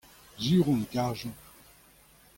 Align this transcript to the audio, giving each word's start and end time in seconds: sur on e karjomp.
sur 0.43 0.67
on 0.67 0.79
e 0.81 0.85
karjomp. 0.93 1.35